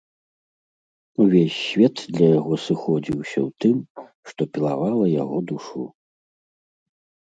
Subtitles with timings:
[1.25, 3.77] Увесь свет для яго сыходзіўся ў тым,
[4.33, 5.81] што пілавала яго душу.